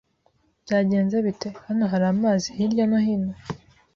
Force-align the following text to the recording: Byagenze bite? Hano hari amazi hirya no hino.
Byagenze 0.63 1.15
bite? 1.25 1.49
Hano 1.67 1.83
hari 1.91 2.05
amazi 2.13 2.47
hirya 2.57 2.83
no 2.91 2.99
hino. 3.05 3.33